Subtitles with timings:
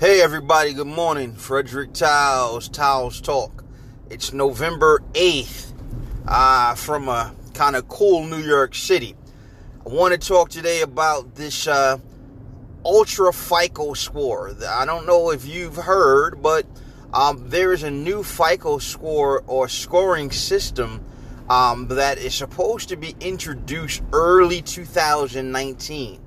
[0.00, 1.34] Hey everybody, good morning.
[1.34, 3.64] Frederick Towles, Towles Talk.
[4.10, 5.72] It's November 8th
[6.26, 9.14] uh, from a kind of cool New York City.
[9.86, 11.98] I want to talk today about this uh,
[12.84, 14.56] Ultra FICO score.
[14.68, 16.66] I don't know if you've heard, but
[17.12, 21.04] um, there is a new FICO score or scoring system
[21.48, 26.20] um, that is supposed to be introduced early 2019.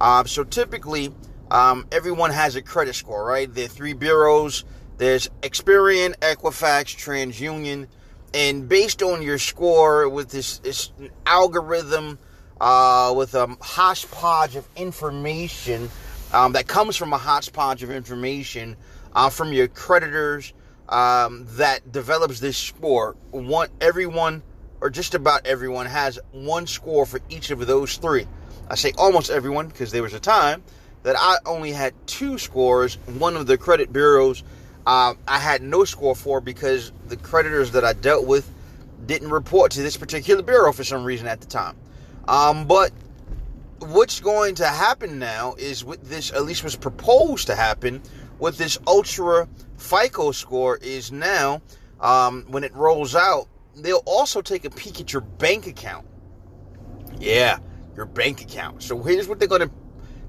[0.00, 1.12] Uh, so typically,
[1.50, 3.52] um, everyone has a credit score, right?
[3.52, 4.64] There are three bureaus.
[4.98, 7.86] There's Experian, Equifax, TransUnion,
[8.34, 10.90] and based on your score with this, this
[11.24, 12.18] algorithm,
[12.60, 15.88] uh, with a hodgepodge of information
[16.32, 18.76] um, that comes from a hodgepodge of information
[19.14, 20.52] uh, from your creditors
[20.88, 23.16] um, that develops this score.
[23.30, 24.42] One, everyone,
[24.80, 28.26] or just about everyone, has one score for each of those three.
[28.68, 30.62] I say almost everyone because there was a time
[31.02, 32.96] that I only had two scores.
[33.06, 34.42] One of the credit bureaus
[34.88, 38.50] uh, I had no score for because the creditors that I dealt with
[39.04, 41.76] didn't report to this particular bureau for some reason at the time.
[42.26, 42.90] Um, but
[43.80, 48.00] what's going to happen now is with this, at least was proposed to happen
[48.38, 51.60] with this ultra FICO score, is now
[52.00, 56.06] um, when it rolls out, they'll also take a peek at your bank account.
[57.20, 57.58] Yeah,
[57.94, 58.82] your bank account.
[58.82, 59.70] So here's what they're going to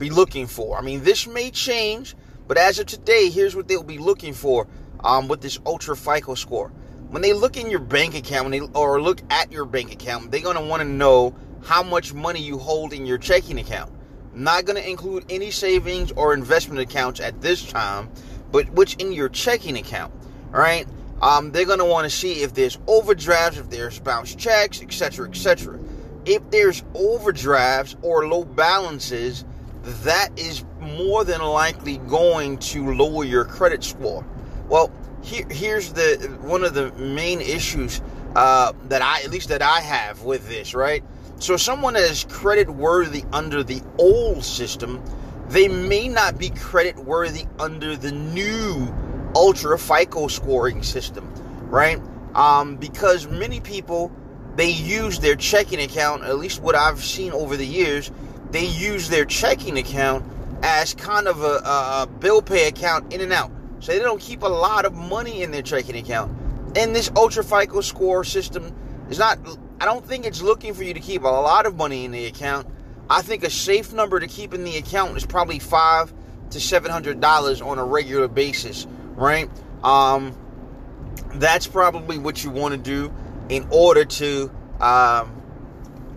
[0.00, 0.76] be looking for.
[0.76, 2.16] I mean, this may change,
[2.48, 4.66] but as of today, here's what they'll be looking for
[5.04, 6.70] um, with this ultra FICO score.
[7.10, 10.30] When they look in your bank account, when they, or look at your bank account,
[10.32, 13.92] they're to want to know how much money you hold in your checking account.
[14.32, 18.10] Not to include any savings or investment accounts at this time,
[18.50, 20.12] but which in your checking account.
[20.54, 20.86] All right.
[21.20, 25.78] Um, they're to want to see if there's overdrafts, if there's bounce checks, etc., etc.
[26.24, 29.44] If there's overdrafts or low balances,
[29.82, 34.24] that is more than likely going to lower your credit score.
[34.68, 38.00] Well, here, here's the one of the main issues
[38.36, 41.02] uh, that I, at least that I have with this, right?
[41.38, 45.02] So, someone that is credit worthy under the old system,
[45.48, 48.94] they may not be credit worthy under the new
[49.34, 51.32] ultra FICO scoring system,
[51.70, 52.00] right?
[52.34, 54.12] Um, because many people
[54.56, 58.10] they use their checking account, at least what I've seen over the years,
[58.50, 60.24] they use their checking account
[60.62, 63.50] as kind of a, a, bill pay account in and out.
[63.80, 66.36] So they don't keep a lot of money in their checking account.
[66.76, 68.74] And this Ultra FICO score system
[69.08, 69.38] is not,
[69.80, 72.26] I don't think it's looking for you to keep a lot of money in the
[72.26, 72.66] account.
[73.08, 76.12] I think a safe number to keep in the account is probably five
[76.50, 79.50] to seven hundred dollars on a regular basis, right?
[79.82, 80.36] Um,
[81.34, 83.12] that's probably what you want to do
[83.48, 84.50] in order to
[84.80, 85.39] um,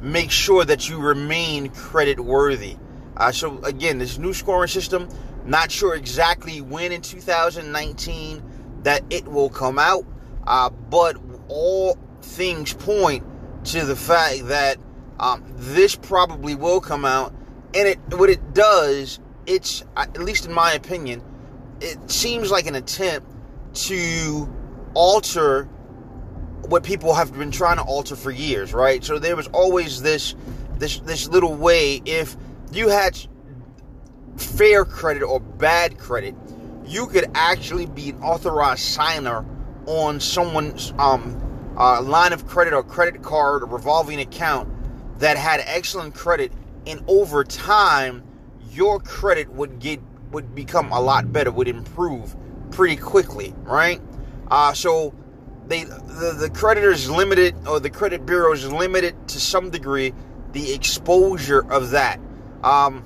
[0.00, 2.76] make sure that you remain credit worthy.
[3.16, 5.08] Uh, so again, this new scoring system,
[5.44, 8.42] not sure exactly when in 2019
[8.82, 10.04] that it will come out,
[10.46, 11.16] uh, but
[11.48, 13.24] all things point
[13.64, 14.78] to the fact that
[15.18, 17.34] um, this probably will come out.
[17.74, 21.22] And it, what it does, it's at least in my opinion,
[21.80, 23.28] it seems like an attempt
[23.74, 24.48] to
[24.94, 25.68] alter
[26.68, 29.02] what people have been trying to alter for years, right?
[29.02, 30.34] So there was always this
[30.76, 32.36] this this little way if
[32.72, 33.18] you had
[34.36, 36.34] fair credit or bad credit,
[36.84, 39.44] you could actually be an authorized signer
[39.86, 41.42] on someone's um,
[41.76, 44.68] uh, line of credit or credit card or revolving account
[45.18, 46.52] that had excellent credit,
[46.86, 48.22] and over time,
[48.70, 50.00] your credit would get
[50.30, 52.36] would become a lot better, would improve
[52.70, 54.00] pretty quickly, right?
[54.50, 55.14] Uh, so
[55.68, 60.12] they the, the creditors limited or the credit bureau is limited to some degree
[60.52, 62.18] the exposure of that.
[62.62, 63.04] Um,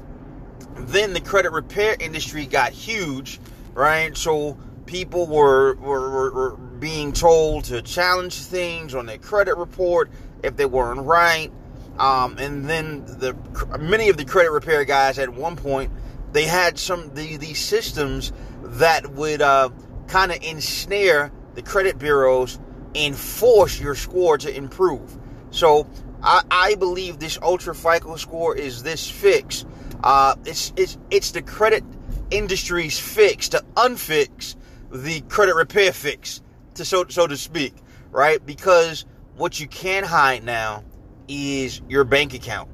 [0.77, 3.41] then the credit repair industry got huge,
[3.75, 4.17] right?
[4.17, 4.57] So
[4.87, 10.11] people were, were, were, were being told to challenge things on their credit report
[10.43, 11.51] if they weren't right.
[11.99, 13.37] Um, and then the
[13.79, 15.93] many of the credit repair guys at one point
[16.33, 18.33] they had some the, these systems
[18.63, 19.69] that would uh,
[20.09, 22.59] kind of ensnare the credit bureaus
[22.95, 25.17] and force your score to improve.
[25.51, 25.87] So
[26.23, 29.65] I, I believe this Ultra FICO score is this fix.
[30.03, 31.85] Uh, it's it's it's the credit
[32.31, 34.57] industry's fix to unfix
[34.91, 36.43] the credit repair fix,
[36.75, 37.75] to so so to speak,
[38.11, 38.45] right?
[38.45, 39.05] Because
[39.37, 40.85] what you can't hide now
[41.29, 42.69] is your bank account,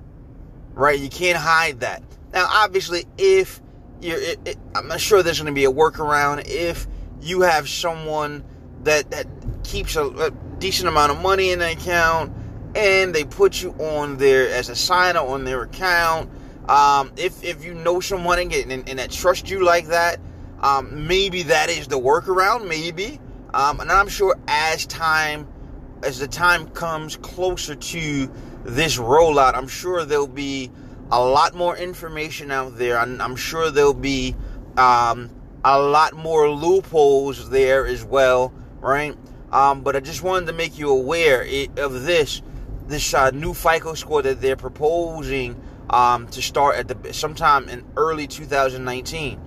[0.73, 0.99] right?
[0.99, 2.03] You can't hide that.
[2.33, 3.61] Now, obviously, if
[4.01, 6.87] you're, it, it, I'm not sure there's going to be a workaround if
[7.21, 8.45] you have someone
[8.85, 9.27] that that
[9.65, 12.33] keeps a, a decent amount of money in the account
[12.75, 16.31] and they put you on there as a signer on their account.
[16.69, 20.21] Um, if if you know someone and, and, and that trust you like that,
[20.61, 23.21] Um, maybe that is the workaround, maybe.
[23.55, 25.47] Um, and I'm sure as time,
[26.03, 28.29] as the time comes closer to
[28.65, 30.71] this rollout, I'm sure there'll be
[31.13, 32.99] a lot more information out there.
[32.99, 34.35] I'm, I'm sure there'll be
[34.77, 35.31] um,
[35.63, 39.17] a lot more loopholes there as well, right?
[39.53, 41.43] Um, but I just wanted to make you aware
[41.79, 42.43] of this,
[42.87, 45.61] this uh, new FICO score that they're proposing
[45.91, 49.41] um, to start at the sometime in early 2019.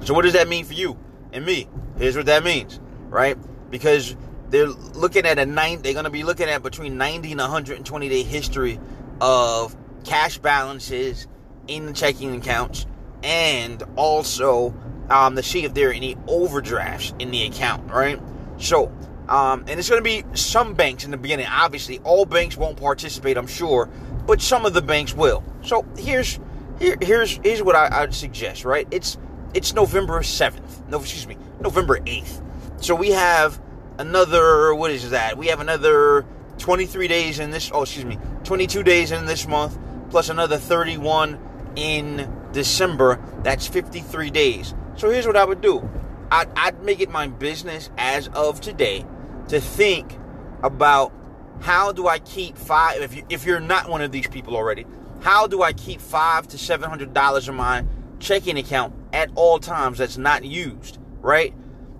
[0.00, 0.98] So what does that mean for you
[1.32, 1.68] and me?
[1.98, 3.36] Here's what that means, right?
[3.70, 4.16] Because
[4.48, 5.82] they're looking at a nine.
[5.82, 8.80] They're going to be looking at between 90 and 120 day history
[9.20, 11.26] of cash balances
[11.68, 12.86] in the checking accounts,
[13.22, 14.74] and also
[15.10, 18.20] um, to see if there are any overdrafts in the account, right?
[18.60, 18.92] So,
[19.28, 21.46] um, and it's going to be some banks in the beginning.
[21.46, 23.88] Obviously, all banks won't participate, I'm sure,
[24.26, 25.42] but some of the banks will.
[25.62, 26.38] So here's
[26.78, 28.86] here, here's here's what I, would suggest, right?
[28.90, 29.18] It's
[29.54, 30.86] it's November seventh.
[30.88, 32.42] No, excuse me, November eighth.
[32.80, 33.60] So we have
[33.98, 35.38] another what is that?
[35.38, 36.26] We have another
[36.58, 37.70] 23 days in this.
[37.72, 39.78] Oh, excuse me, 22 days in this month,
[40.10, 41.38] plus another 31
[41.76, 43.18] in December.
[43.42, 44.74] That's 53 days.
[44.96, 45.88] So here's what I would do.
[46.30, 49.04] I'd, I'd make it my business as of today
[49.48, 50.16] to think
[50.62, 51.12] about
[51.60, 53.00] how do I keep five.
[53.02, 54.86] If you, if you're not one of these people already,
[55.20, 57.84] how do I keep five to seven hundred dollars in my
[58.18, 60.98] checking account at all times that's not used?
[61.20, 61.52] Right.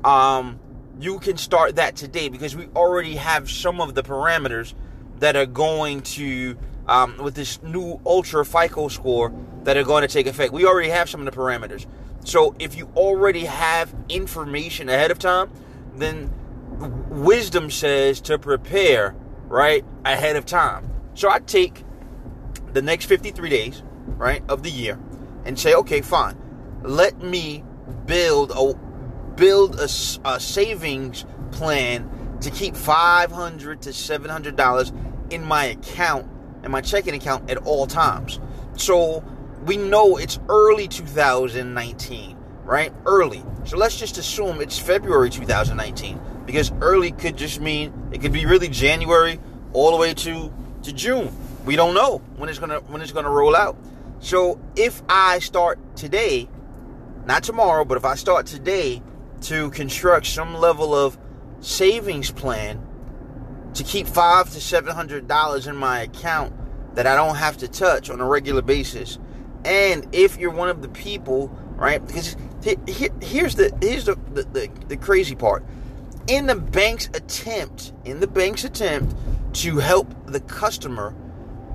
[0.05, 0.61] Um,
[0.99, 4.75] you can start that today because we already have some of the parameters
[5.19, 6.57] that are going to
[6.87, 9.33] um, with this new ultra FICO score
[9.65, 10.53] that are going to take effect.
[10.53, 11.87] We already have some of the parameters.
[12.25, 15.51] So if you already have information ahead of time,
[15.95, 16.33] then
[17.11, 19.15] wisdom says to prepare
[19.47, 20.91] right ahead of time.
[21.15, 21.85] So I take
[22.73, 24.99] the next 53 days, right, of the year
[25.45, 26.37] and say, okay, fine.
[26.83, 27.65] Let me
[28.07, 28.75] build a
[29.37, 29.89] build a,
[30.25, 34.93] a savings plan to keep 500 to 700 dollars
[35.31, 36.29] in my account
[36.63, 38.41] in my checking account at all times.
[38.77, 39.25] So
[39.65, 42.93] we know it's early 2019, right?
[43.05, 43.43] Early.
[43.65, 48.47] So let's just assume it's February 2019 because early could just mean it could be
[48.47, 49.39] really January
[49.73, 50.53] all the way to
[50.83, 51.35] to June.
[51.65, 53.77] We don't know when it's going to when it's going to roll out.
[54.21, 56.49] So if I start today,
[57.27, 59.03] not tomorrow, but if I start today
[59.43, 61.19] to construct some level of
[61.61, 62.87] savings plan
[63.75, 66.55] to keep five to seven hundred dollars in my account
[66.95, 69.19] that I don't have to touch on a regular basis.
[69.65, 72.05] And if you're one of the people, right?
[72.05, 75.65] Because here's the here's the, the, the, the crazy part.
[76.27, 79.15] In the bank's attempt, in the bank's attempt
[79.55, 81.15] to help the customer,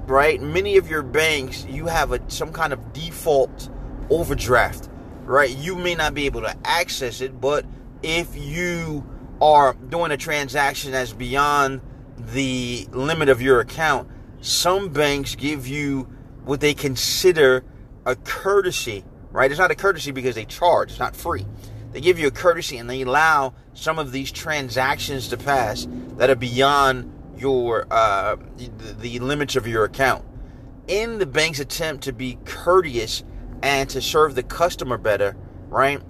[0.08, 0.42] right?
[0.42, 3.70] Many of your banks, you have a some kind of default
[4.10, 4.90] overdraft
[5.26, 5.50] right?
[5.50, 7.66] You may not be able to access it, but
[8.04, 9.06] if you
[9.42, 11.82] are doing a transaction that's beyond
[12.18, 14.10] the limit of your account,
[14.42, 16.08] some banks give you
[16.46, 17.64] what they consider
[18.06, 19.50] a courtesy, right?
[19.50, 21.46] It's not a courtesy because they charge, it's not free.
[21.92, 25.88] They give you a courtesy and they allow some of these transactions to pass
[26.18, 28.68] that are beyond your uh, the,
[29.00, 30.26] the limits of your account.
[30.88, 33.24] In the bank's attempt to be courteous
[33.64, 35.36] and to serve the customer better,
[35.70, 36.02] right?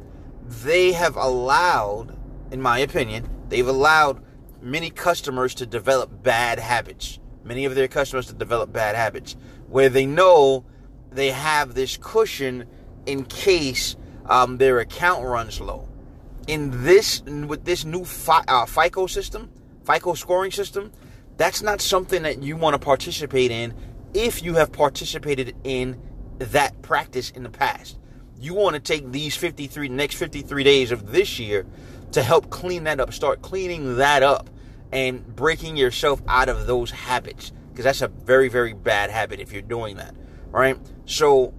[0.63, 2.17] They have allowed,
[2.51, 4.23] in my opinion, they've allowed
[4.61, 7.19] many customers to develop bad habits.
[7.43, 9.35] Many of their customers to develop bad habits
[9.69, 10.65] where they know
[11.15, 12.65] they have this cushion
[13.05, 13.95] in case
[14.25, 15.87] um, their account runs low.
[16.47, 19.49] In this, with this new FI, uh, FICO system,
[19.85, 20.91] FICO scoring system,
[21.37, 23.73] that's not something that you want to participate in
[24.13, 25.99] if you have participated in
[26.39, 27.97] that practice in the past.
[28.39, 31.65] You want to take these 53 next 53 days of this year
[32.11, 34.49] to help clean that up, start cleaning that up
[34.91, 39.51] and breaking yourself out of those habits because that's a very very bad habit if
[39.51, 40.15] you're doing that,
[40.51, 40.77] right?
[41.05, 41.53] So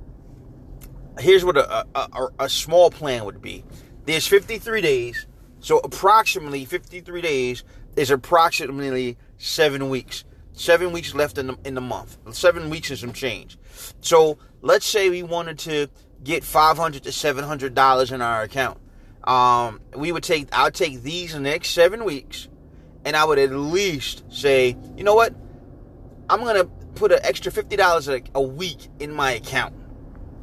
[1.19, 3.65] here's what a, a, a small plan would be.
[4.05, 5.27] There's 53 days,
[5.61, 7.65] so approximately 53 days
[7.97, 10.25] is approximately 7 weeks.
[10.53, 12.17] 7 weeks left in the in the month.
[12.31, 13.59] 7 weeks and some change.
[14.01, 15.89] So let's say we wanted to
[16.25, 18.79] get 500 to 700 dollars in our account.
[19.25, 22.49] Um, we would take I'll take these next seven weeks,
[23.05, 25.35] and I would at least say, you know what,
[26.29, 26.65] I'm gonna
[26.95, 29.75] put an extra fifty dollars a week in my account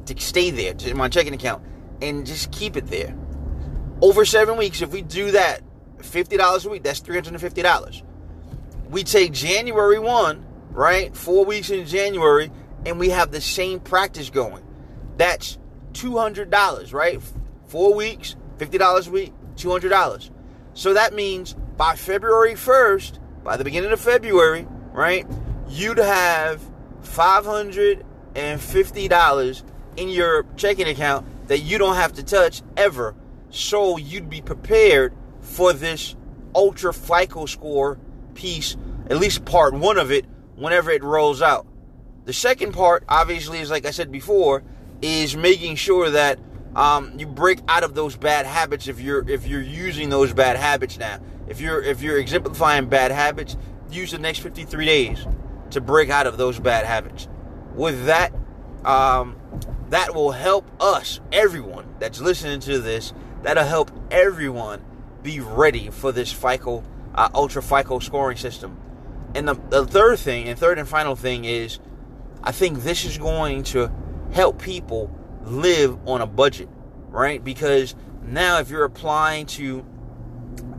[0.06, 1.64] to stay there, in my checking account,
[2.02, 3.16] and just keep it there.
[4.00, 5.62] Over seven weeks, if we do that,
[6.00, 8.02] fifty dollars a week, that's three hundred and fifty dollars.
[8.90, 11.16] We take January one, right?
[11.16, 12.50] Four weeks in January,
[12.86, 14.62] and we have the same practice going.
[15.16, 15.58] That's
[15.94, 17.20] $200, right?
[17.68, 20.30] Four weeks, $50 a week, $200.
[20.74, 25.26] So that means by February 1st, by the beginning of February, right,
[25.68, 26.60] you'd have
[27.02, 29.62] $550
[29.96, 33.14] in your checking account that you don't have to touch ever.
[33.50, 36.16] So you'd be prepared for this
[36.54, 37.98] ultra FICO score
[38.34, 38.76] piece,
[39.08, 40.24] at least part one of it,
[40.56, 41.66] whenever it rolls out.
[42.24, 44.64] The second part, obviously, is like I said before,
[45.02, 46.40] is making sure that
[46.74, 50.56] um, you break out of those bad habits if you're if you're using those bad
[50.56, 51.20] habits now.
[51.46, 53.56] If you're if you're exemplifying bad habits,
[53.90, 55.26] use the next 53 days
[55.70, 57.28] to break out of those bad habits.
[57.74, 58.32] With that,
[58.84, 59.36] um,
[59.88, 63.12] that will help us, everyone that's listening to this.
[63.42, 64.84] That'll help everyone
[65.22, 66.82] be ready for this FICO
[67.14, 68.78] uh, ultra FICO scoring system.
[69.34, 71.78] And the, the third thing, and third and final thing is,
[72.42, 73.90] I think this is going to
[74.32, 75.10] help people
[75.42, 76.68] live on a budget,
[77.08, 77.42] right?
[77.42, 79.84] Because now, if you're applying to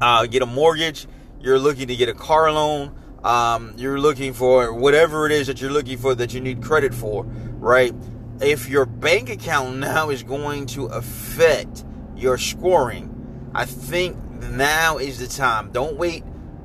[0.02, 1.08] uh, get a mortgage,
[1.42, 5.60] you're looking to get a car loan, um, you're looking for whatever it is that
[5.60, 7.92] you're looking for that you need credit for, right?
[8.40, 11.84] If your bank account now is going to affect
[12.16, 14.16] your scoring, I think
[14.52, 15.72] now is the time.
[15.72, 16.24] Don't wait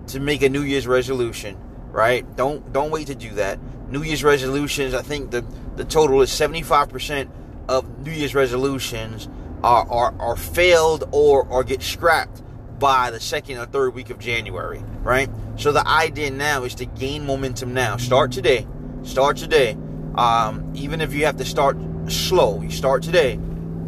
[0.09, 1.57] to make a New Year's resolution,
[1.93, 2.25] right?
[2.37, 3.59] Don't don't wait to do that.
[3.88, 5.45] New Year's resolutions, I think the
[5.76, 7.31] the total is 75%
[7.69, 9.29] of New Year's resolutions
[9.62, 12.43] are, are, are failed or, or get scrapped
[12.79, 15.31] by the second or third week of January, right?
[15.61, 17.99] So the idea now is to gain momentum now.
[17.99, 18.67] Start today.
[19.02, 19.76] Start today.
[20.14, 21.76] Um, even if you have to start
[22.09, 23.38] slow, you start today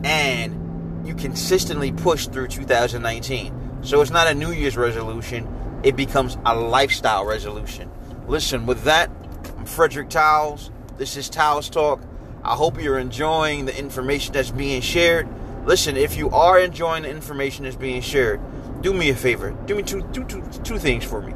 [0.05, 3.81] and you consistently push through 2019.
[3.85, 5.49] So it's not a New Year's resolution,
[5.83, 7.91] it becomes a lifestyle resolution.
[8.29, 9.11] Listen, with that,
[9.57, 10.71] I'm Frederick Towles.
[10.99, 12.03] This is Towles Talk.
[12.45, 15.27] I hope you're enjoying the information that's being shared.
[15.65, 18.43] Listen, if you are enjoying the information that's being shared,
[18.83, 19.57] do me a favor.
[19.65, 21.33] Do me two, two, two, two things for me.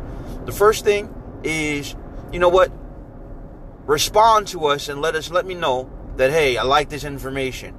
[0.46, 1.12] The first thing
[1.42, 1.94] is,
[2.32, 2.72] you know what?
[3.86, 7.74] Respond to us and let us let me know that hey, I like this information,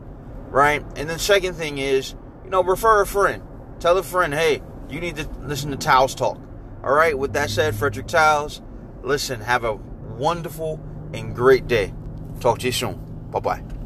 [0.50, 0.84] right?
[0.96, 3.42] And then second thing is, you know, refer a friend.
[3.80, 6.40] Tell a friend, hey, you need to listen to Towles Talk.
[6.84, 7.18] All right.
[7.18, 8.62] With that said, Frederick Towles,
[9.02, 9.42] listen.
[9.42, 10.80] Have a wonderful
[11.14, 11.94] and great day.
[12.40, 13.30] Talk to you soon.
[13.32, 13.76] Bye bye.